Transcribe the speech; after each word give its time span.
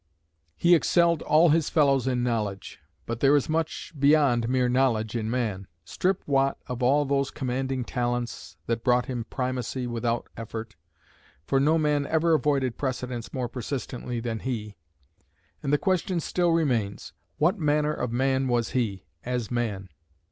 He 0.57 0.73
excelled 0.73 1.21
all 1.21 1.49
his 1.49 1.69
fellows 1.69 2.07
in 2.07 2.23
knowledge, 2.23 2.79
but 3.05 3.19
there 3.19 3.35
is 3.35 3.47
much 3.47 3.93
beyond 3.99 4.49
mere 4.49 4.67
knowledge 4.67 5.15
in 5.15 5.29
man. 5.29 5.67
Strip 5.85 6.27
Watt 6.27 6.57
of 6.65 6.81
all 6.81 7.05
those 7.05 7.29
commanding 7.29 7.83
talents 7.83 8.57
that 8.65 8.83
brought 8.83 9.05
him 9.05 9.25
primacy 9.29 9.85
without 9.85 10.27
effort, 10.35 10.75
for 11.45 11.59
no 11.59 11.77
man 11.77 12.07
ever 12.07 12.33
avoided 12.33 12.79
precedence 12.79 13.31
more 13.31 13.47
persistently 13.47 14.19
than 14.19 14.39
he, 14.39 14.75
and 15.61 15.71
the 15.71 15.77
question 15.77 16.19
still 16.19 16.49
remains: 16.49 17.13
what 17.37 17.59
manner 17.59 17.93
of 17.93 18.11
man 18.11 18.47
was 18.47 18.69
he, 18.71 19.05
as 19.23 19.51
man? 19.51 19.87